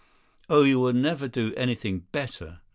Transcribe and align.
Oh, 0.49 0.63
you 0.63 0.79
will 0.79 0.93
never 0.93 1.27
do 1.27 1.53
anything 1.55 2.07
better. 2.11 2.61